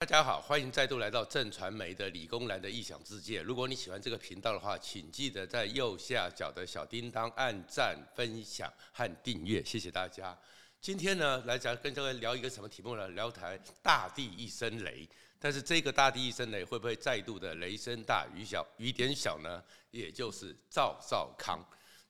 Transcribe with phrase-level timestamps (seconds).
[0.00, 3.42] 大家好，欢迎再度来到正传媒的理工男的异想世界。
[3.42, 10.34] 如果你喜欢这个频道的话，请记得在右下角的小叮当按赞、分享和订阅，谢谢大家。
[10.80, 13.06] 今天呢，来讲跟各位聊一个什么题目呢？
[13.08, 15.06] 聊台大地一声雷，
[15.38, 19.62] 但是这个大地一声雷会不会再度的雷声大雨小雨点小呢？
[19.90, 21.62] 也就是赵少康。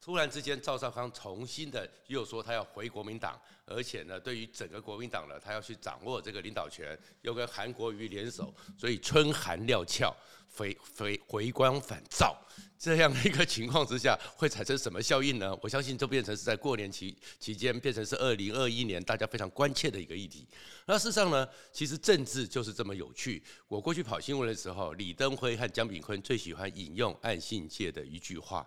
[0.03, 10.17] 突然之间，赵少康重新的又说他要回国民党，而且呢，对于整个国民党呢，他要去掌握这个领导权，又跟韩国瑜联手，所以春寒料峭，
[10.57, 12.35] 回回回光返照
[12.79, 15.55] 这样的一个情况之下，会产生什么效应呢？
[15.61, 20.49] 我相信就变成是在过年期期间，变成是二零二一年大家非常关切的一个议题。
[20.87, 23.43] 那事实上呢，其实政治就是这么有趣。
[23.69, 28.67] 我过去跑新闻的时候，李登辉和江炳坤最喜欢引用岸信介的一句话。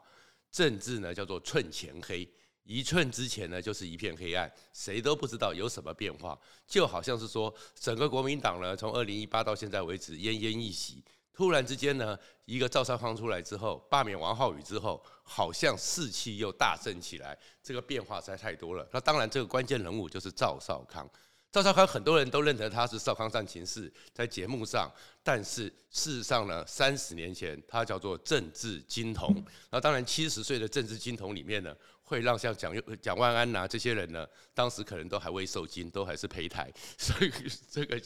[0.53, 2.31] 政治呢叫做寸前黑，
[2.63, 11.03] 一寸之前呢就是一片黑暗，谁都不知道有什么变化，就好像是说整个国民党呢从二零一八到现在为止奄奄一息，
[11.33, 18.87] 突然之间呢一个赵少康出来之后，罢免王浩宇之后，好像士气又大振起来，这个变化实在太多了。
[18.93, 21.09] 那当然这个关键人物就是赵少康。
[21.53, 29.31] 赵少康很多人都认得他是少康战情室在节目上，但是事实上呢，三十年前他叫做政治金童。
[29.69, 36.67] 那当然七十岁的政治金童里面呢，会让像蒋蒋万安呐这些人呢，当时可能都还未受精，都还是胚胎。
[36.97, 37.31] 所以
[37.69, 38.01] 这个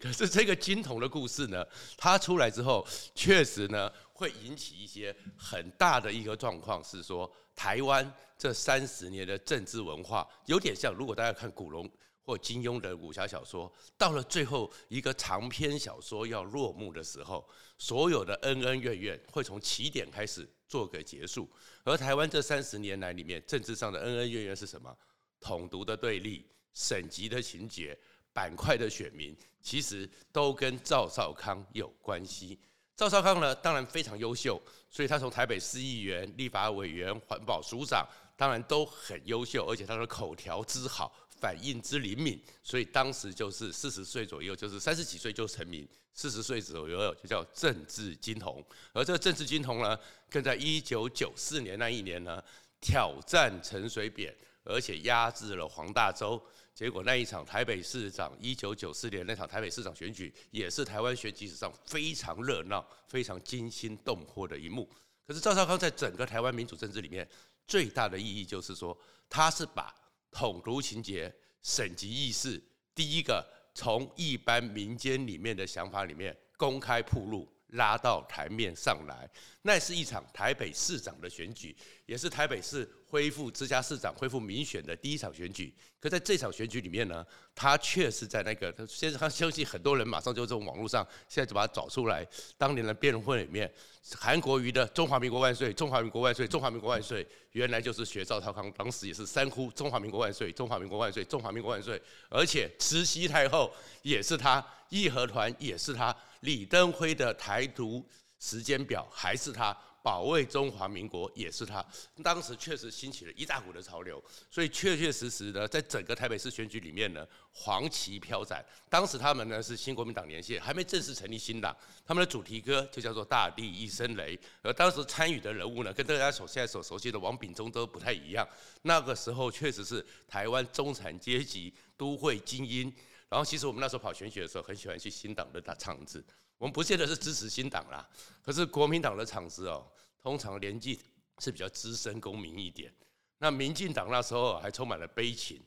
[0.00, 1.64] 可是这个金童的故事呢，
[1.96, 11.88] 他出来之后，确实呢会引起一些很大的一个状况，是说台湾这三十年的政治文化有点像，如果大家看古龙。
[12.28, 17.48] 或金庸的武侠小说，到了最后一个长篇小说要落幕的时候，
[17.78, 21.48] 所有的恩恩怨怨会从起点开始做个结束。
[21.84, 24.94] 而台湾这三十年来里面，政治上的恩恩怨怨是什么？
[25.40, 27.98] 统独的对立、省级的情节、
[28.30, 32.60] 板块的选民，其实都跟赵少康有关系。
[32.94, 38.06] 赵少康呢，当然非常优秀，所以他从台北市议员、立法委员、环保署长，
[38.36, 41.10] 当然都很优秀，而且他的口条之好。
[41.40, 48.64] 反应之灵敏，所以当时就是四十岁左右，就是三十几岁就成名，四十岁左右就叫政治金童。
[48.92, 52.42] 而这个政治金童呢，更在一九九四年那一年呢，
[52.80, 54.34] 挑战陈水扁，
[54.64, 56.40] 而且压制了黄大洲。
[56.74, 64.88] 结果那一场台北市长，一九九四年那场台北市长选举，也是台湾选举史上非常热闹、非常惊心动魄的一幕。
[65.26, 67.28] 可是赵少康在整个台湾民主政治里面
[67.66, 68.96] 最大的意义，就是说
[69.28, 69.92] 他是把
[70.38, 72.62] 统独情节、省级议事，
[72.94, 73.44] 第一个
[73.74, 77.52] 从一般民间里面的想法里面公开铺路。
[77.68, 79.28] 拉到台面上来，
[79.62, 85.74] 那是一场台北市长的选举，也是台北市恢复直辖市长恢复民选的第一场选举。
[86.00, 92.24] 可在这场选举里面呢，他确实在那个，他先他相信很多人马上就从网络上现在就把他找出来。
[92.56, 93.70] 当年的辩论会里面，
[94.16, 102.00] 韩国瑜的“中华民国万岁，中华民国万岁，中华民国万岁”，原来就是学赵少康，当时也是三呼“中华民国万岁，中华民国万岁，中华民国万岁”，
[102.30, 106.16] 而且慈禧太后也是他，义和团也是他。
[106.40, 108.04] 李登辉的台独
[108.38, 111.84] 时间表还是他，保卫中华民国也是他。
[112.22, 118.64] 当时确实兴起了一大股的潮流，所以确确实实的，在整个台北市选举里面呢，黄旗飘展。
[118.88, 121.76] 当时他们呢是新国民党连线，还没正式成立新党，
[122.06, 124.36] 他们的主题歌就叫做《大地一声雷》。
[124.62, 128.46] 而当时参与的人物呢，跟大家所现在所熟悉的王炳忠都不太一样。
[128.82, 132.90] 那个时候确实是台湾中产阶级都会精英。
[133.28, 136.24] 然后，其实我们那时候跑选举的时候，很喜欢去新党的大场子。
[136.56, 138.08] 我们不见得是支持新党啦，
[138.42, 139.86] 可是国民党的场子哦，
[140.20, 140.98] 通常年纪
[141.38, 142.92] 是比较资深公民一点。
[143.38, 145.62] 那民进党那时候还充满了悲情，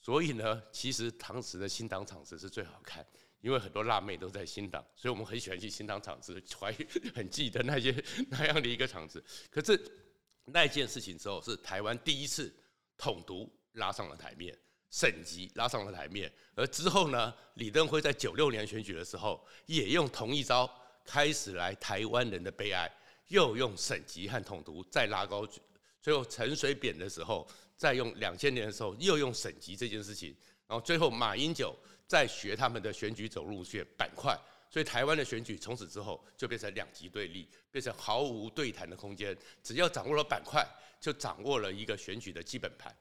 [0.00, 3.06] 所以呢，其实当时的新党场子是最好看，
[3.40, 6.74] 因为很多辣妹都在新党，所以我们很喜欢去新党场子，怀
[7.14, 7.94] 很记得那些
[8.30, 9.22] 那样的一个场子。
[9.48, 9.80] 可是
[10.46, 12.52] 那件事情之后，是台湾第一次
[12.96, 14.58] 统独拉上了台面。
[14.92, 20.70] 省级拉上了台面，而之后呢，李登辉在九六年选举的时候，也用同一招，
[21.02, 22.92] 开始来台湾人的悲哀，
[23.28, 25.48] 又用省级和统独再拉高，
[26.02, 31.74] 最后陈水扁的时候，再用两千年的时候又用省级这件事情，然后最后马英九
[32.06, 34.38] 再学他们的选举走路线板块，
[34.68, 40.62] 所以台湾的选举从此之后就变成两极对立，变成毫无对谈的空间，只要掌握了板块，
[41.00, 42.94] 就掌握了一个选举的基本盘。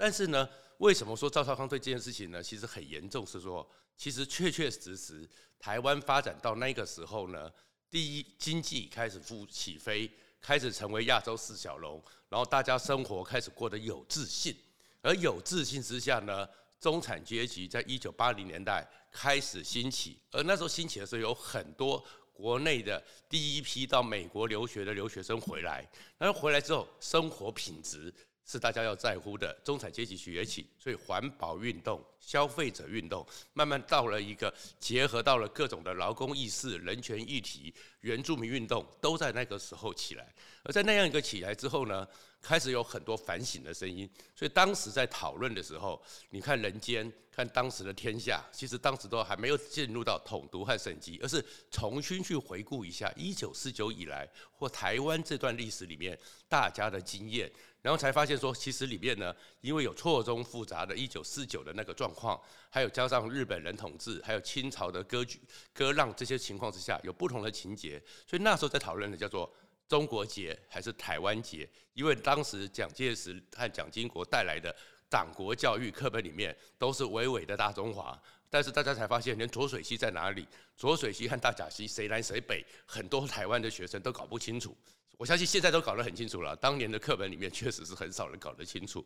[0.00, 0.48] 但是呢，
[0.78, 2.42] 为什么说赵少康对这件事情呢？
[2.42, 7.52] 其实很严重，是说，其实确确实实，台湾发展到那个时候呢，
[7.90, 10.10] 第一，经济开始复起飞，
[10.40, 14.56] 开始成为亚洲四小龙，然后大家生活开始过得有自信，
[15.02, 16.48] 而有自信之下呢，
[16.80, 22.02] 中产阶级在一九八零年代开始兴起，而那时候兴起的时候，有很多
[22.32, 25.86] 国内的第一批到美国留学的留学生回来，
[26.16, 28.10] 然后回来之后，生活品质。
[28.50, 40.34] 是大家要在乎的，中产阶级崛起，所以环保运动、消费者运动，慢慢到了一个结合到了各种的劳工意识、人权议题、原住民运动，都在那个时候起来。
[40.64, 42.04] 而在那样一个起来之后呢，
[42.42, 44.08] 开始有很多反省的声音。
[44.34, 46.00] 所以当时在讨论的时候，
[46.30, 57.50] 你看人间，看当时的天下，其实当时都还没有进入到统独和省级，而是重新去回顾一下一九四九以来或台湾这段历史里面大家的经验。
[57.82, 62.38] 然后才发现说，其实里面呢，因为有错综复杂的1949的那个状况，
[62.68, 65.40] 还有加上日本人统治，还有清朝的割据、
[65.72, 67.98] 割让这些情况之下，有不同的情节。
[68.26, 69.50] 所以那时候在讨论的叫做
[69.90, 71.68] 中国结还是台湾结？
[71.94, 74.72] 因为当时蒋介石和蒋经国带来的
[75.08, 78.16] 党国教育课本里面都是伟伟的大中华，
[78.48, 80.46] 但是大家才发现，连浊水溪在哪里，
[80.76, 84.76] 浊水溪和大甲溪谁南谁北，很多台湾的学生都搞不清楚。
[85.18, 89.04] 我相信现在都搞得很清楚了，当年的课本里面确实是很少人搞得清楚。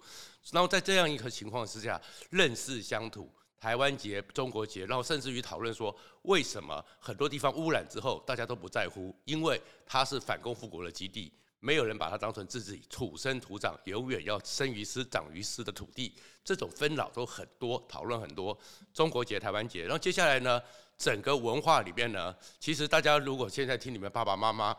[0.53, 1.99] 然后在这样一个情况之下，
[2.29, 9.15] 认识乡土、台湾结、中国结，然后甚至于讨论说，为什么很多地方污染之后大家都不在乎？
[9.25, 16.15] 因为它是反攻复国的基地，没有人把它当成自己土生土长、永远要生于斯、长于斯的土地。
[16.45, 18.59] 这种纷扰都很多，讨论很多。
[18.93, 20.61] 中国结、台湾结，然后接下来呢，
[20.99, 24.77] 整个文化里边呢，其实大家如果现在听你们爸爸妈妈。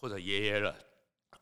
[0.00, 0.72] 或者爷爷了，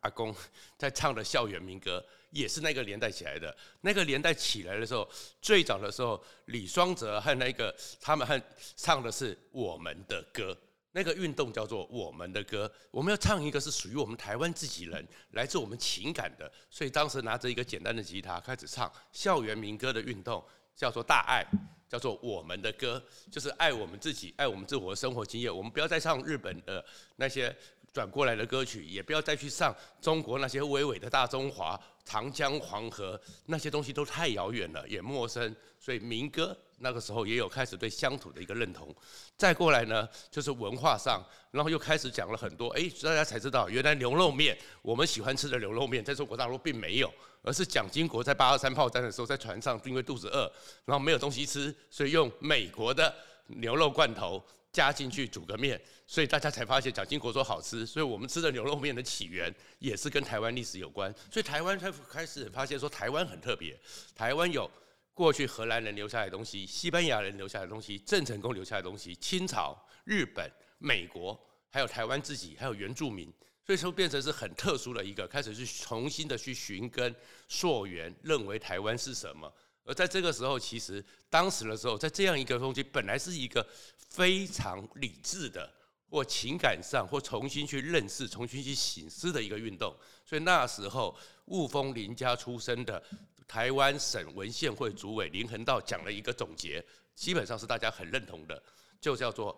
[0.07, 0.33] 阿公
[0.79, 3.55] 在唱的校园民歌，也是那个年代起来的。
[3.81, 5.09] 那个年代起来的时候，
[5.43, 8.41] 最早的时候，李双泽和那个他们和
[8.77, 10.57] 唱的是我们的歌，
[10.93, 12.71] 那个运动叫做我们的歌。
[12.93, 16.51] 我们要唱一个是属于我们台湾自己人，来自我们情感的。
[16.71, 20.43] 所以当时拿着一个简单的吉他开始唱校园民歌的运动，
[20.77, 21.45] 叫做大爱，
[21.89, 25.55] 叫做我们的歌，就是爱我们自己，爱我们自我的生活经验。
[25.55, 26.85] 我们不要再唱日本的
[27.17, 27.55] 那些。
[27.97, 35.57] 转过来的歌曲，也不要再去上中国那些伟伟的大中华、长江黄河那些东西都太遥远了，也陌生。
[35.81, 38.95] 所以民歌那个时候也有开始对乡土的一个认同。
[39.35, 42.69] 再过来呢，就是文化上，然后又开始讲了很多。
[42.77, 47.11] 哎，大家才知道，原来牛肉面，我们喜欢吃的牛肉面，在中国大陆并没有，
[47.41, 50.53] 而是蒋经国在八二三炮战的时候，在船上因为肚子饿，
[50.85, 53.15] 然后没有东西吃，所以用美国的
[53.47, 54.45] 牛肉罐头。
[54.77, 63.75] 加进去煮个面，所以大家才发现蒋经国说好吃，所以我们吃的牛肉面的起源也是跟台湾历史有关，所以台湾才开始发现说台湾很特别，
[64.15, 64.71] 台湾有
[65.15, 69.75] 过去荷兰人留下来的东西，西班牙人留下来的东西，郑成功留下来的东西，清朝、
[70.05, 70.47] 日本、
[70.77, 71.41] 美国，
[71.71, 73.33] 还有台湾自己，还有原住民，
[73.65, 77.15] 所以说变成是很特殊的一个，开始去重新的去寻根
[77.49, 79.51] 溯源，认为台湾是什么。
[79.87, 83.65] 而在这个时候，其实当时的时候，在这样一个东西本来是一个
[84.11, 85.73] 非常理智的，
[86.11, 89.95] 或情感上或重新去认识、重新去醒思的一个运动。
[90.25, 91.17] 所以那时候，
[91.47, 93.03] 雾峰林家出身的
[93.47, 96.85] 台湾省文献会主委林恒道讲了一个总结，
[97.15, 98.61] 基本上是大家很认同的，
[99.01, 99.57] 就叫做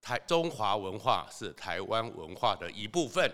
[0.00, 3.30] 台中华文化是台湾文化的一部分。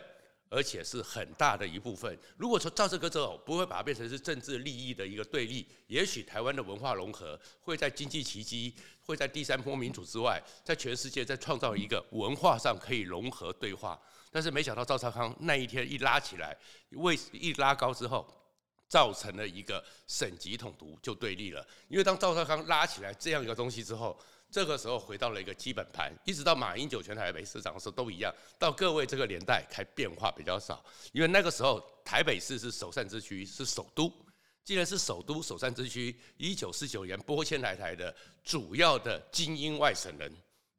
[0.53, 2.19] 而且是很大的一部分。
[2.37, 5.67] 如果说照这个走，不会把它变成是政治利益的一个对立。
[5.87, 13.99] 也许台湾的文化融合会在经济奇迹，会在第三波民主之外，在全世界再创造一个文化上可以融合对话。
[14.31, 16.55] 但是没想到赵少康那一天一拉起来，
[16.91, 18.27] 为一拉高之后，
[18.89, 21.67] 造成了一个省级统独就对立了。
[21.89, 24.19] 因为当赵少康拉起来这样一个东西之后，
[24.53, 28.31] 这个时候回到了一个基本盘，一直到马英九全台北市长的时候都一样。
[28.59, 34.13] 到各位这个年代，才变化比较少，因为那个时候台北市是首善之区，是首都。
[34.63, 40.31] 既然是首都首善之区，一九四九年拨迁来台的主要的精英外省人，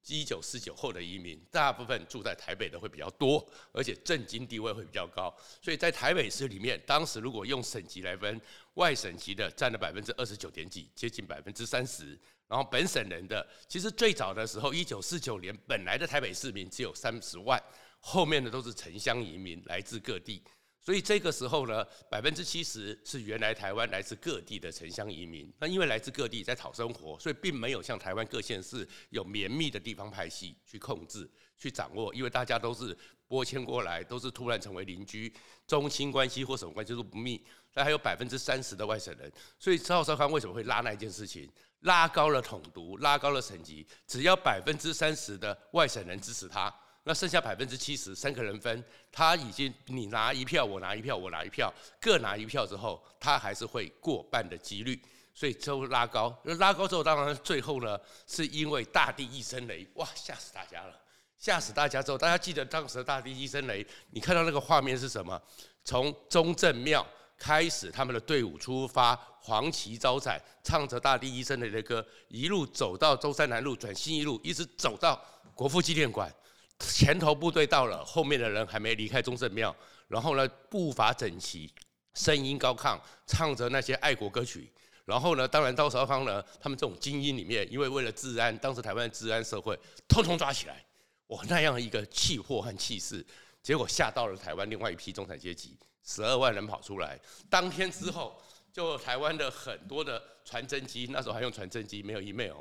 [0.05, 5.35] 一九四九后的移民，大部分住在台北的会比较多，而且政经地位会比较高。
[5.61, 8.39] 所以在台北市里面，当时如果用省级来分，
[8.75, 12.17] 外省籍的占了百分之二十九点几，接近百分之三十。
[12.53, 17.59] 然后本省人的，其实最早的时候，一九四九年本来的台北市民只有三十万，
[17.99, 20.39] 后面的都是城乡移民，来自各地。
[20.79, 25.51] 所以这个时候呢，百分之七十是原来台湾来自各地的城乡移民。
[25.57, 32.13] 那因为来自各地在讨生活，所以并没有像台湾各县市有绵密的地方派系去控制、去掌握。
[32.13, 32.95] 因为大家都是
[33.27, 35.33] 拨迁过来，都是突然成为邻居，
[35.65, 37.43] 宗亲关系或什么关系都不密。
[37.73, 41.49] 但还有百分之三十的外省人，所以赵少康为什么会拉那一件事情？
[41.83, 46.73] 拉高了统独，拉高了省级，只要百分之三十的外省人支持他，
[47.03, 55.01] 那剩下百分之七十，三个人分，他已经你拿一票，我拿一票，我拿一票，各拿一票之后，他还是会过半的几率。
[55.35, 56.31] 所以就拉高。
[56.43, 60.95] 那拉高之后，当然最后呢，是因为大地一声雷，哇，吓死大家了，
[61.39, 65.41] 吓死大家之后，大家记得当时的大地一声雷，你看到那个画面是什么？
[65.83, 67.03] 从中正庙
[67.43, 75.21] 开始，他们的队伍出发，黄旗招展，唱着大地一声雷的歌，一路走到中山南路转新一路，一直走到
[75.53, 76.33] 国父纪念馆。
[76.79, 79.75] 前头部队到了，后面的人还没离开中正庙，
[80.07, 81.69] 然后呢，步伐整齐，
[82.13, 82.97] 声音高亢，
[83.27, 84.71] 唱着那些爱国歌曲。
[85.03, 90.85] 然后呢，当然到少康呢，他们这种精英里面，因为为了治安，当时台湾的治安社会，通通抓起来，
[91.27, 93.25] 哇，那样一个气魄和气势，
[93.61, 97.19] 结果吓到了台湾另外一批中产阶级，十二万人跑出来。
[97.49, 98.39] 当天之后，
[98.71, 102.57] 就台湾的很多的传真机，那时候还用传真机，没有 email，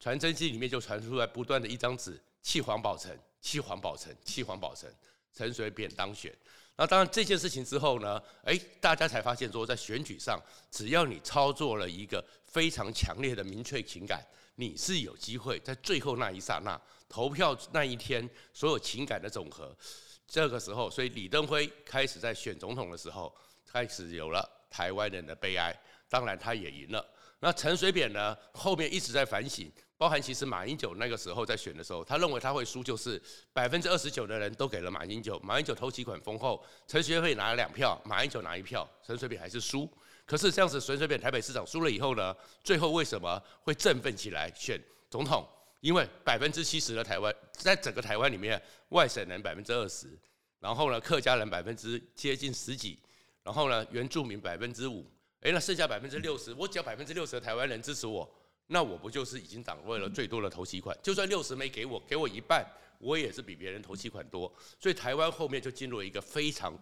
[0.00, 3.16] 传真机里面就传出来不断的一张纸，弃黄宝成。
[3.38, 4.90] 弃黄宝成，弃黄宝成，
[5.32, 6.36] 陈水扁当选。
[6.74, 10.36] 那当然这件事情之后呢，诶，大家才发现说，在选举上，
[10.68, 14.26] 只要你操作了一个非常强烈的民粹情感，
[14.56, 19.72] 你是有机会在最后那一刹那投票那一天，所有情感的总和。
[20.26, 25.74] 这个时候，所以李登辉开始在选总统的时候，开始有了台湾人的悲哀。
[26.08, 27.04] 当然，他也赢了。
[27.40, 29.70] 那陈水扁呢，后面一直在反省。
[29.98, 33.20] 包含其实马英九那个时候在选的时候，他认为他会输，就是
[33.52, 39.90] 百分之二十九的人都给了马英九，马英九投几款丰厚，陈水扁拿了两票，马英九拿一票，陈水扁还是输。
[40.26, 44.78] 可是这样子，陈水扁台北市长输了以后呢，最后为什么会振奋起来选
[45.08, 45.48] 总统？
[45.80, 50.08] 因为百分之七十的台湾，在整个台湾里面，外省人百分之二十，
[50.60, 52.98] 然后呢，客家人百分之接近十几，
[53.42, 55.04] 然后呢，原住民百分之五，
[55.40, 58.28] 诶，那剩下百分之六十，我只要百分之六十的台湾人支持我。
[58.68, 60.98] 那我不就是已经掌握了最多的头期款？
[61.00, 62.66] 就算六十没给我，给我一半，
[62.98, 64.52] 我也是比别人头期款多。
[64.80, 66.76] 所以台湾后面就进入一个非常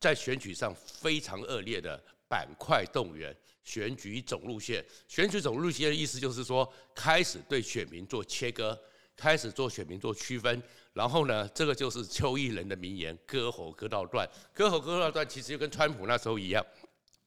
[0.00, 4.84] 在选举上非常恶劣的板块动员选举总路线。
[5.08, 8.78] 选举总路线的意思就是说，开始对选民做切割，
[9.16, 10.62] 开始做选民做区分。
[10.92, 15.28] 然后呢，这个就是邱毅仁的名言：割喉割到断，割喉割到断。
[15.28, 16.64] 其实就跟川普那时候一样，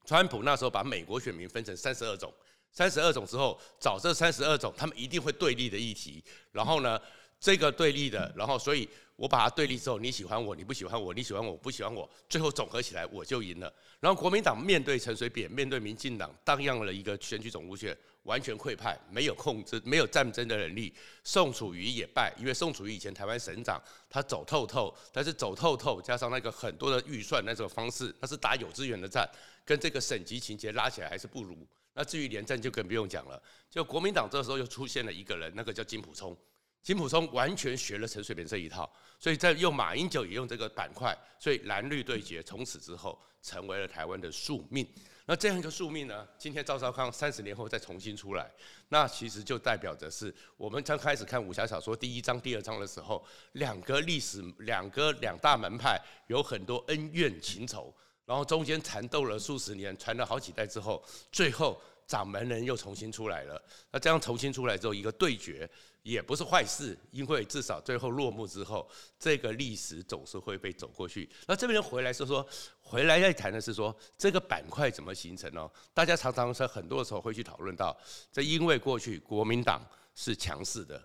[0.06, 2.34] 川普那时候把美国选民分成三十二种。
[2.74, 6.24] 三十二种之后，找这三十二种，他们一定会对立的议题。
[6.52, 7.00] 然后呢，
[7.40, 8.88] 这个对立的，然后所以
[9.22, 13.72] 我把它对立之后，你喜欢我，你不喜欢我，你喜欢我，不喜欢我，最后总合起来我就赢了。
[14.00, 20.92] 然后国民党面对陈水扁，面对民进党，荡漾了一个选举总路线，完全溃败，没有控制，没有战争的能力。
[21.24, 29.30] 宋楚瑜也败，因为宋楚瑜以前台湾省长，他走透透，但是走透透加上那个很多的预算那种方式，他是打有资源的战，
[29.64, 31.56] 跟这个省级情节拉起来还是不如。
[31.94, 36.36] 那至于连战就更不用讲了，就国民党这时候又出现了一个人，那个叫金溥聪，
[36.84, 44.88] 金溥聪完全学了陈水扁这一套，所以在用马英九也用这个板块，所以蓝绿对决从此之后成为了台湾的宿命。
[45.28, 48.50] 那这样一个宿命呢，今天赵少康三十年后再重新出来，
[48.90, 53.24] 那其实就代表着是我们刚开始看武侠小说第一章、第二章的时候，
[53.54, 57.94] 两个历史、两个两大门派有很多恩怨情仇。
[58.26, 61.80] 然后中间缠斗了数十年，传了好几代之后，最后
[62.12, 63.64] 掌门人又重新出来了。
[63.90, 65.70] 那这样重新出来之后，一个对决
[66.04, 68.86] 也不是坏事，因为至少最后落幕之后，
[69.18, 71.30] 这个历史总是会被走过去。
[71.48, 72.46] 那这边人回来是说，
[72.82, 75.72] 回来再谈的是说这个板块怎么形成呢？
[75.94, 77.98] 大家常常在很多时候会去讨论到，
[78.30, 79.82] 这因为过去国民党
[80.14, 81.02] 是强势的。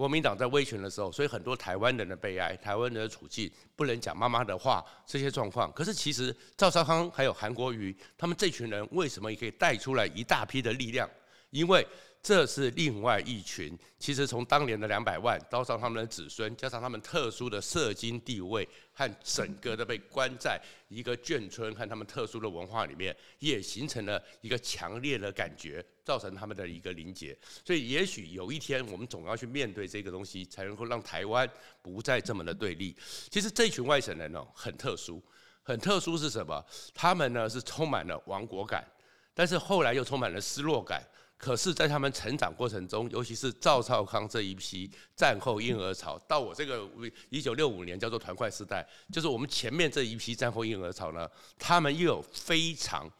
[0.00, 5.70] 国民党在威权的时候，所以很多台湾人的悲哀、台湾人的处境不能讲妈妈的话，这些状况。
[5.72, 11.06] 可是其实赵少康还有韩国瑜，他们这群人为什么也可以带出来一大批的力量？
[11.50, 11.86] 因为
[12.22, 18.66] 这是另外一群，其实从当年的两百万，加上他们的子孙，加上他们特殊的社经地位
[19.00, 27.34] 和整个的被关在一个眷村和他们特殊的文化里面，也形成了一个强烈的感觉，造成他们的一个凝结。
[27.64, 31.48] 所以，也许有一天我们总要去面对这个东西，才能够让台湾
[31.80, 32.94] 不再这么的对立。
[33.30, 35.22] 其实这群外省人呢，很特殊，
[35.62, 36.62] 很特殊是什么？
[36.92, 38.86] 他们呢是充满了亡国感，
[39.32, 41.02] 但是后来又充满了失落感。
[41.40, 46.86] 可是，在他们成长过程中，尤其是赵少康这一批战后婴儿潮，到我这个
[47.30, 51.26] 一九六五年叫做团块时代，就是我们前面这一批战后婴儿潮呢，
[51.58, 53.10] 他们又有非常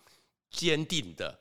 [0.50, 1.34] 坚定的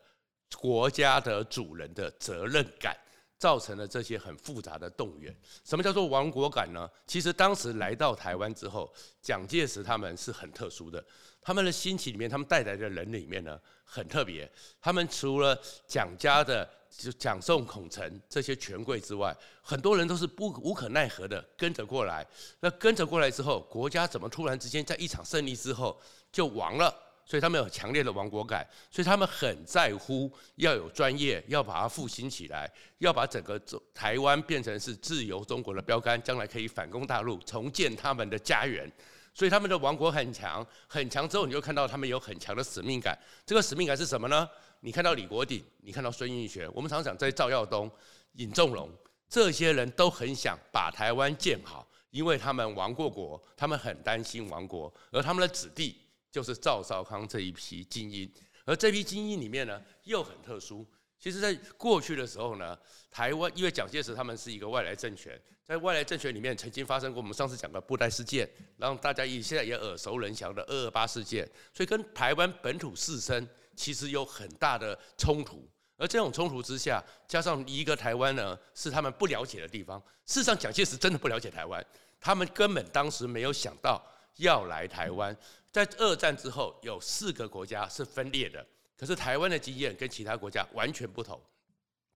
[0.57, 2.95] 国家的主人的责任感，
[3.37, 5.35] 造成了这些很复杂的动员。
[5.65, 6.89] 什么叫做亡国感呢？
[7.05, 8.89] 其实当时来到台湾之后，
[9.21, 11.03] 蒋介石他们是很特殊的。
[11.41, 14.49] 他们的兴起里面，他们带来的人里面呢，很特别。
[14.81, 22.25] 他们除了蒋家的就蒋宋孔陈这些权贵之外，很多人都是不无可奈何的跟着过来。
[22.59, 25.99] 那跟着过来之后，国家怎么突然之间在一场胜利之后
[26.31, 26.93] 就亡了？
[27.25, 32.67] 所以他们有强烈的亡国感，所以他们很在乎要有专业，要把它复兴起来，
[32.97, 33.61] 要把整个
[33.93, 38.91] 台湾变成是自由中国的标杆，将来可以反攻大陆，重建他们的家园。
[39.33, 43.17] 所以他们的亡国很强，很强之后，你就看到他们有很强的使命感。
[43.45, 44.49] 这个使命感是什么呢？
[44.81, 47.89] 你看到李国鼎，你看到孙运璇，我们常常讲在赵耀东、
[48.33, 48.89] 尹仲荣
[49.29, 51.85] 这些人都很想把台湾建好。
[52.11, 55.95] 因为他们亡过国，他们很担心亡国，而他们的子弟
[56.31, 58.27] 就是赵少康这一批精英，
[58.65, 60.83] 而这批精英里面呢又很特殊。
[61.19, 62.75] 其实，在过去的时候呢，
[63.11, 75.63] 台湾因为蒋介石他们是一个外来政权，在外来政权里面曾经发生过我们上次讲的布袋事件，让大家也现在也耳熟能详的二二八事件，所以跟台湾本土士绅其实有很大的冲突。
[75.95, 80.01] 而这种冲突之下，加上一个台湾呢，是他们不了解的地方。
[80.25, 81.85] 事实上，蒋介石真的不了解台湾，
[82.19, 84.03] 他们根本当时没有想到
[84.37, 85.37] 要来台湾。
[85.71, 88.65] 在二战之后，有四个国家是分裂的，
[88.97, 91.39] 可是台湾的经验跟其他国家完全不同。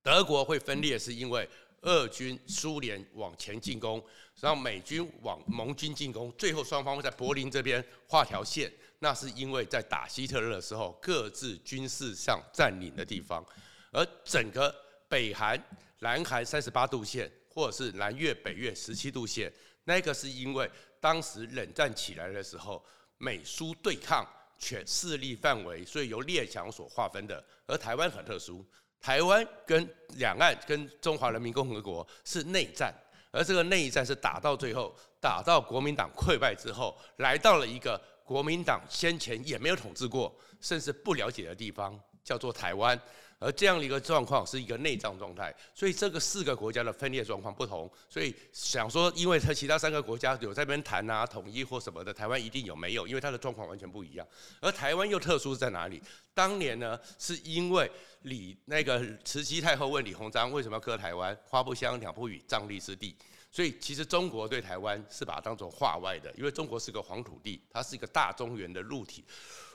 [0.01, 1.47] 德国会分裂，是因为
[1.83, 4.03] 俄军、苏联往前进攻，
[4.41, 13.45] 让美军往盟军进攻，最后双方会在柏林这边画条线，那是因为在打希特勒的时候，各自军事上占领的地方。
[13.91, 14.73] 而整个
[15.07, 15.61] 北韩、
[15.99, 19.51] 南韩三十八度线，或者是南越、北越十七度线，
[19.83, 22.83] 那个是因为当时冷战起来的时候，
[23.17, 27.43] 美苏对抗全势力范围，所以由列强所划分的。
[27.67, 28.65] 而台湾很特殊，
[29.03, 32.95] 台湾跟两岸跟中华人民共和国是内战，
[33.31, 42.97] 而这个内战是打到最后，打到国民党溃败之后，来到了一个国民党先前也没有统治过，甚至不了解的地方，叫做台湾。
[43.43, 53.05] 而这样的一个状况是一个内战状态，所以这个四个国家的分裂状况不同，所以想说，因为它其他三个国家有在那边谈啊统一或什么的，台湾一定有没有？
[53.05, 54.25] 因为它的状况完全不一样。
[54.61, 56.01] 而台湾又特殊在哪里？
[56.33, 61.37] 当年呢，是因为李那个慈禧太后问李鸿章为什么要割台湾？
[61.45, 63.13] 花不香，鸟不语，瘴癘之地。
[63.51, 69.25] 所以其实中国对台湾是把它当做化外的，因为中国是个黄土地，它是一个大中原的陆体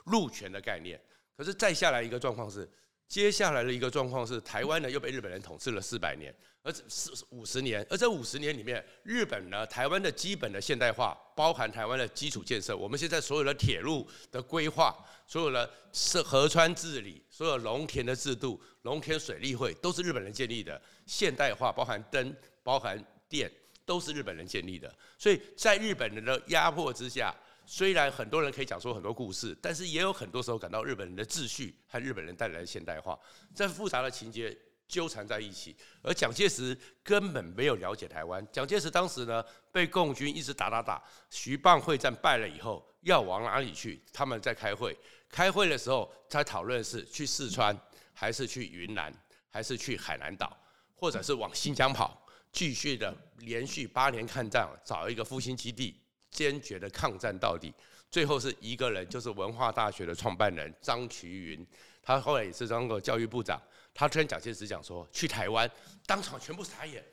[0.05, 0.99] 陆权的概念。
[1.37, 2.67] 可是再下来一个状况是。
[3.09, 14.95] 接下来的一个状况是，台湾呢又被日本人统治了四百年，而四五十年，而这五十年里面，日本呢，台湾的基本的现代化，包含台湾的基础建设，我们现在所有的铁路的规划，
[15.25, 23.51] 所有的是河川治理，所有农田的制度，农田水利会都是日本人建立的，现代化包含灯，包含电，
[23.87, 27.35] 都是日本人建立的，所以在日本人的压迫之下。
[27.71, 33.17] 虽然很多人可以讲出很多故事，但是也有很多时候感到日本人的秩序和日本人带来的现代化，
[33.53, 35.75] 这复杂的情节纠缠在一起。
[36.01, 38.45] 而蒋介石根本没有了解台湾。
[38.51, 44.03] 蒋介石当时呢被共军一直打打打，徐蚌会战败了以后要往哪里去？
[44.11, 44.97] 他们在开会，
[45.29, 47.79] 开会的时候在讨论是去四川，
[48.13, 49.13] 还是去云南，
[49.47, 50.57] 还是去海南岛，
[50.95, 52.19] 或者是往新疆跑，
[52.51, 56.01] 继续的连续八年抗战，找一个复兴基地。
[56.31, 57.73] 坚决的抗战到底，
[58.09, 61.65] 最后是一个人，就是文化大学的创办人张瞿云，
[62.01, 63.61] 他后来也是当过教育部长。
[63.93, 65.69] 他跟蒋介石讲说，去台湾，
[66.05, 67.03] 当场全部傻眼。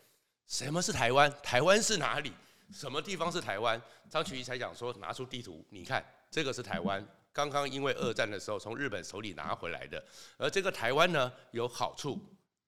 [0.46, 1.32] 什么是台湾？
[1.42, 2.32] 台湾是哪里？
[2.72, 3.80] 什么地方是台湾？
[4.08, 7.04] 张瞿云才讲说，拿出地图，你看，这个是台湾。
[7.32, 10.02] 刚刚因为二战的时候从日本手里拿回来的。
[10.36, 12.18] 而这个台湾呢，有好处。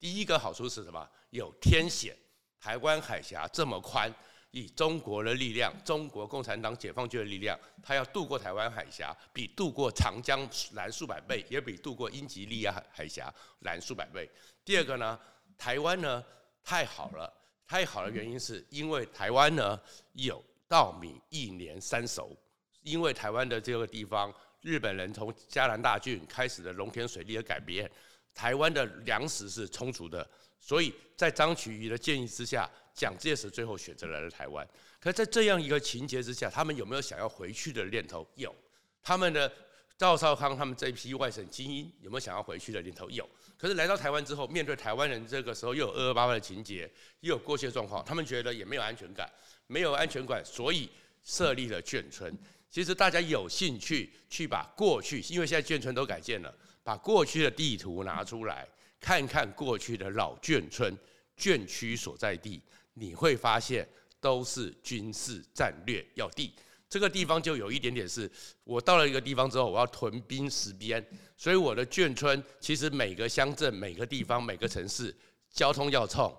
[0.00, 1.08] 第一个好处是什么？
[1.30, 2.16] 有天险，
[2.58, 4.12] 台湾海峡这么宽。
[4.52, 14.28] 以中国的力量，中国共产党解放军的力量，他要渡过台湾海峡，比渡过长江难数百倍，也比渡过英吉利亚海峡难数百倍。
[14.64, 15.18] 第二个呢，
[15.58, 16.24] 台湾呢
[16.64, 17.30] 太好了，
[17.66, 19.78] 太好的原因是因为台湾呢
[20.14, 22.34] 有稻米一年三熟，
[22.82, 24.32] 因为台湾的这个地方，
[24.62, 27.90] 日本人从嘉南大郡开始的农田水利的改变，
[28.32, 30.26] 台湾的粮食是充足的，
[30.58, 32.68] 所以在张瞿瑜的建议之下。
[32.98, 38.28] 蒋介石最后选择来了台湾，可在这样一个情节之下，他们有没有想要回去的念头？
[38.34, 38.52] 有。
[39.00, 39.50] 他们的
[39.96, 43.08] 赵少康他们这一批外省精英有没有想要回去的念头？
[43.08, 43.28] 有。
[43.56, 49.30] 可是来到台湾之后，面对台湾人这个时候又有二二八八的情节，又有过去的状况，他们觉得也没有安全感，
[49.68, 50.90] 没有安全感，所以
[51.22, 52.36] 设立了眷村。
[52.68, 58.66] 其实大家有兴趣去把过去，因为现在眷村都改建了，把过去的地图拿出来
[59.00, 60.96] 看看过去的老眷村、
[61.38, 62.60] 眷区所在地。
[62.98, 63.88] 你会发现
[64.20, 66.52] 都是军事战略要地，
[66.88, 68.30] 这个地方就有一点点是，
[68.64, 71.04] 我到了一个地方之后，我要屯兵十边，
[71.36, 75.14] 所以我的眷村其实每个乡镇、每个地方、每个城市
[75.50, 76.34] 交通要冲，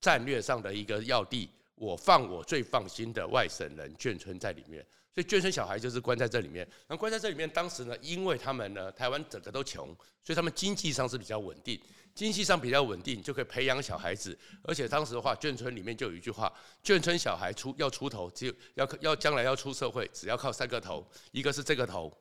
[0.00, 4.84] 战略上的一个要地，我放我最放心的外省人眷村在里面。
[5.12, 9.88] 所以眷村小孩就是关在这里面，那关在这里面，当时呢，因为他们呢，台湾整个都穷，
[10.22, 11.80] 所以他们经济上是比较稳定，
[12.14, 14.38] 经济上比较稳定，就可以培养小孩子。
[14.62, 16.52] 而且当时的话，眷村里面就有一句话：
[16.84, 22.16] 眷村小孩出要出头，只有要要将来要出社会，只要靠三个头，一个是这个头，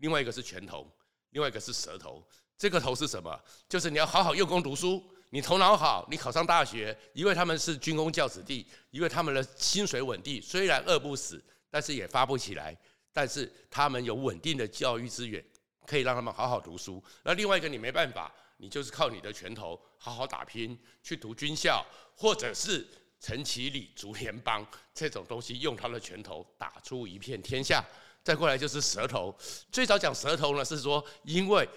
[0.00, 0.86] 另外一个是拳头，
[1.30, 2.22] 另外一个是舌头。
[2.58, 3.34] 这个头是什么？
[3.66, 11.42] 就是你要好好用功读书，你头脑好，你考上大学，因为他们是军公教子弟，因为他们的薪水稳定，虽然饿不死。
[11.70, 12.76] 但是也发不起来，
[13.12, 15.44] 但是他们有稳定的教育资源，
[15.86, 17.02] 可以让他们好好读书。
[17.24, 22.86] 那另外一个你没办法，你就是靠你的拳头好好打拼，去读军校，或者是
[23.20, 27.84] 陈其礼、竹联帮这种东西，用他的拳头打出一片天下。
[28.22, 29.36] 再过来就是舌头，
[29.70, 31.68] 最早讲舌头呢，是说因为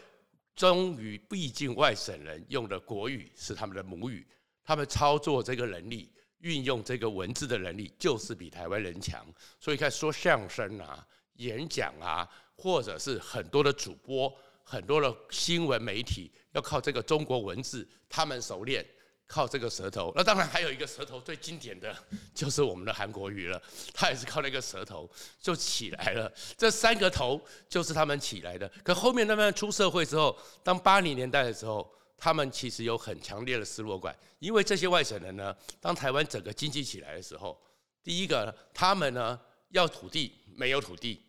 [0.55, 4.27] 终于毕竟外省人用的国语是他们的母语，
[4.63, 6.11] 他们操作这个能力。
[6.39, 9.25] 运用这个文字的能力就是比台湾人强，
[9.59, 18.85] 所以看说相声啊、演讲啊，或者是很多的主播、很多的新闻媒体，要靠这个中国文字，他们熟练，
[19.27, 20.13] 靠这个舌头。
[20.15, 21.93] 那当然还有一个舌头最经典的
[22.33, 23.61] 就是我们的韩国语了，
[23.93, 25.09] 他也是靠那个舌头
[25.41, 26.31] 就起来了。
[26.57, 28.71] 这三个头就是他们起来的。
[28.83, 31.93] 可后面慢慢出社会之后，当八零年代的时候。
[32.19, 37.59] 他们其实有很强烈的失落感，因为这些外省人呢，当台湾整个经济起来的时候，
[38.03, 41.21] 第一个，他们呢要土地没有土地，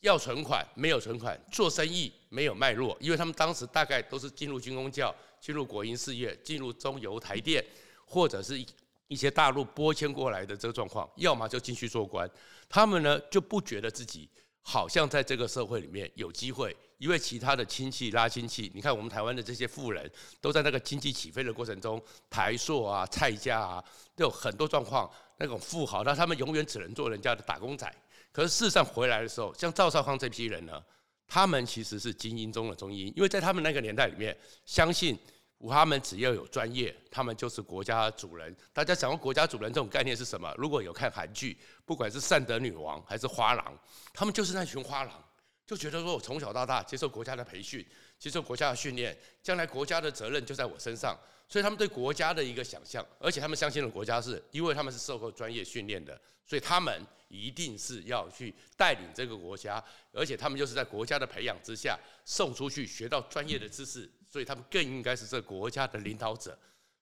[0.00, 7.64] 要存款没有存款，做生意没有脉络，因为他们当时大概都是进入军公教、进入国营事业、进入中油台电，
[8.04, 8.62] 或者是
[9.08, 12.30] 一些大陆拨迁过来的这个状况，要么就进去做官，
[12.68, 14.28] 他们呢就不觉得自己。
[14.66, 16.74] 好像在这个社会里面有机会，
[17.04, 23.84] 因为其他的亲戚拉亲戚，你看我们台湾的这些富人都在那个经济起飞的过程中，台塑啊、蔡家啊，
[24.16, 25.10] 都有很多状况。
[25.36, 27.94] 那种富豪，那他们永远只能做人家的打工仔。
[28.32, 30.82] 可是事实上回来的时候，像赵少康这批人呢，
[31.28, 35.18] 他们其实是精英中的精英，因为在他们那个年代里面，相信。
[35.66, 38.54] 他们只要有专业，他们就是国家主人。
[38.74, 40.52] 大家想过国家主人这种概念是什么？
[40.58, 43.72] 如果有看韩剧，不管是善德女王还是花郎，
[44.12, 45.23] 他们就是那群花郎，
[45.66, 47.84] 就觉得说我从小到大接受国家的培训，
[48.18, 64.10] 接受国家的训练，将来国家的责任就在我身上，所以他们对国家的一个想象，而且他们相信的国家是因为他们是受过专业训练的，所以他们一定是要去带领这个国家，而且他们就是在国家的培养之下送出去学到专业的知识。
[64.28, 66.58] 所以他们更应该是这国家的领导者。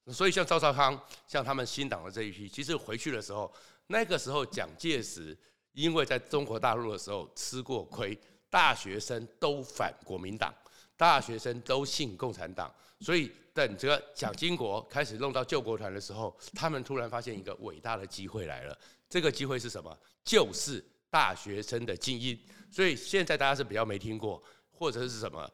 [0.09, 3.51] 所以像赵少康，像他们新党的这一批，其实回去的时候，
[3.87, 5.35] 那个时候蒋介石
[5.73, 8.19] 因为在中国大陆的时候吃过亏，
[8.53, 10.55] 大学生都反国民党，
[10.95, 18.79] 大学生都信共产党，所以等着蒋经国开始弄到救国团的时候，他们突然发现一个伟大的机会来了。
[19.09, 19.99] 这个机会是什么？
[20.23, 22.39] 就是大学生的精英。
[22.71, 25.51] 所以现在大家是比较没听过，或者是什么？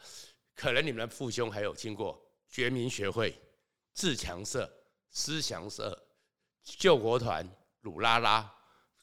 [0.56, 3.32] 可能你们的父兄还有听过觉民学会、
[3.92, 4.68] 自强社、
[5.12, 5.96] 思祥社、
[6.64, 7.48] 救国团、
[7.82, 8.52] 鲁拉拉。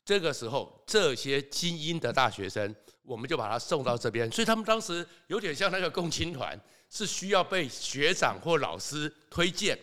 [0.04, 4.32] 这个时候，这些精英的大学生，我们就把他送到这边。
[4.32, 9.78] 所以他们当时有点像那个共青团，是需要被学长或老师推荐，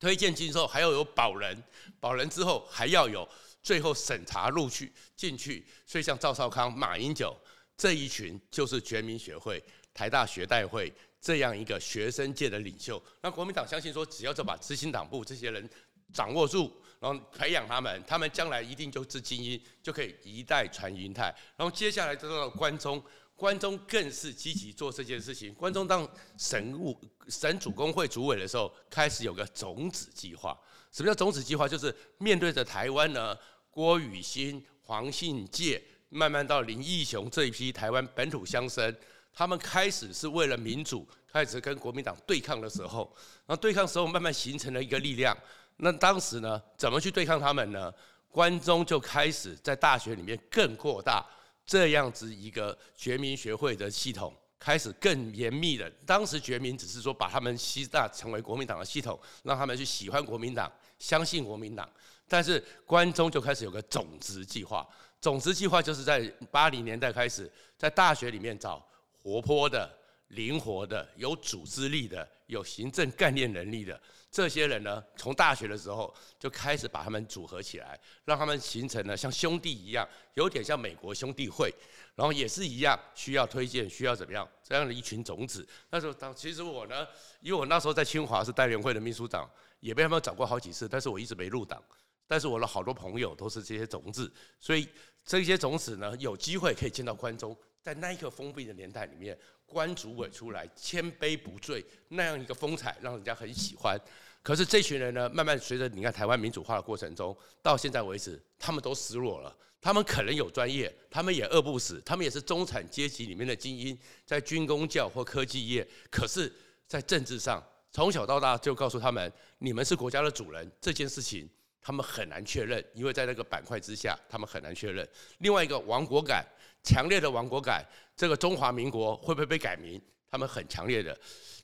[0.00, 1.62] 推荐进之后还要有保人，
[2.00, 3.28] 保人之后还要有
[3.62, 5.66] 最后审查录取进去。
[5.84, 7.36] 所以像赵少康、马英九
[7.76, 9.62] 这一群，就是全民学会。
[9.94, 15.66] 台大学代会这样一个学生界的领袖，那国民党相信说，只要就把执行党部这些人
[16.12, 16.70] 掌握住，
[17.06, 21.32] 然后培养他们，他们将来一定就是精英，就可以一代传一代。
[21.56, 23.00] 然后接下来就到了关中，
[23.36, 25.54] 关中更是积极做这件事情。
[25.54, 30.58] 关中当省务省主工会主委的时候，开始有个种子计划。
[30.90, 31.68] 什么叫种子计划？
[31.68, 33.38] 就是面对着台湾呢，
[33.70, 38.92] 郭雨新、黄信介，慢慢到林义雄这一批台湾本土乡绅。
[39.32, 43.14] 他们开始是为了民主，开始跟国民党对抗的时候，
[43.46, 45.36] 然后对抗时候慢慢形成了一个力量。
[45.76, 47.92] 那当时呢，怎么去对抗他们呢？
[48.30, 51.24] 关中就开始在大学里面更扩大
[51.64, 55.90] 这样子一个觉民学会的系统，开始更严密的。
[56.04, 61.88] 当时觉民只是说把他们吸纳成为国民党的系统，让他们去喜欢国民党，相信国民党。
[62.28, 64.86] 但是关中就开始有个种子计划，
[65.20, 68.84] 种子计划就是在八零年代开始在大学里面找。
[69.22, 69.92] 活泼的、
[70.28, 74.00] 灵活的、有组织力的、有行政概念能力的
[74.36, 81.72] 这些人呢，从大学的时候就开始把他们组合起来，让他们形成了像兄弟一样，有点像美国兄弟会，
[82.14, 85.66] 然后也是一样需要推荐、需要怎么样这样的一群种子。
[85.88, 87.06] 那时候当其实我呢，
[87.40, 91.82] 因为我那时候在清华是代联会的秘书长，也被他们找过好几次，但是我一直没入党。
[92.26, 94.86] 但是我的好多朋友都是这些种子，所以
[95.24, 103.98] 这些种子呢，有机会可以见到关中，在那一个封闭的年代里面，关主委出来千杯不醉，那样一个风采让人家很喜欢。
[104.46, 109.52] 可是这群人呢，慢慢随着你看台湾民主化的过程中，到现在为止，他们都失落了。
[109.80, 115.84] 他们可能有专业，他们也饿不死，他们也是中产阶级里面的精英，在军工教或科技业。
[116.08, 116.52] 可是，
[116.86, 121.50] 在政治上，从小到大就告诉他们，你们是国家的主人，这件事情
[121.82, 125.04] 他们很难确认，因为在那个板块之下，他们很难确认。
[125.38, 126.46] 另外一个亡国感，
[126.84, 127.84] 强烈的亡国感，
[128.16, 130.00] 这个中华民国会不会被改名？
[130.28, 131.16] 他们很强烈的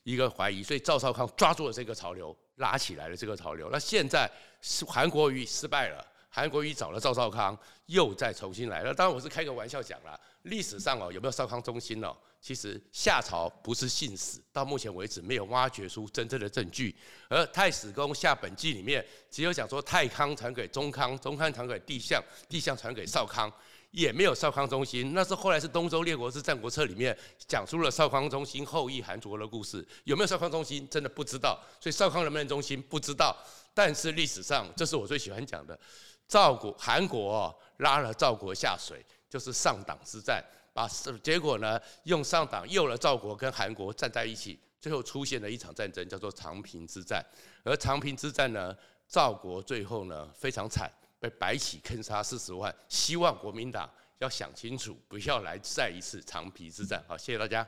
[0.03, 0.63] 一个怀疑。
[0.63, 3.69] 所以赵少康抓住了这个潮流，拉起来了这个潮流。
[3.71, 6.07] 那现在是韩国瑜失败了。
[6.35, 7.55] 韩国瑜找了赵少康，
[7.87, 8.95] 又再重新来了。
[8.95, 10.19] 当然我是开个玩笑讲了。
[10.45, 12.17] 历史上哦，有没有少康中心哦？
[12.41, 16.97] 其实夏朝不是信史，到目前为止没有挖掘出真正的证据。
[17.29, 23.53] 而《太史公夏本纪》里面只有讲说太康传给中康，中康传给帝相，帝相传给少康，
[23.93, 25.15] 也没有少康中心。
[25.15, 29.87] 那是后来是《东周列国志战国策》里面讲出了少康中心后裔韩卓的故事。
[30.05, 30.87] 有没有少康中心？
[30.91, 31.59] 真的不知道。
[31.81, 33.37] 所以少康能不能中心不知道。
[33.73, 35.79] 但是历史上，这是我最喜欢讲的。
[36.27, 40.89] 赵国、韩国、哦、拉了赵国下水，就是上党之战，把
[41.23, 47.23] 结果呢用上党诱了赵国跟韩国站在一起，最后出现了一场战争，叫做长平之战。
[47.63, 48.75] 而长平之战呢，
[49.07, 50.91] 赵国最后呢非常惨，
[51.23, 52.75] 被白起坑杀四十万。
[52.89, 57.01] 希望国民党要想清楚，不要来再一次长皮之战。
[57.07, 57.65] 好，谢谢大家。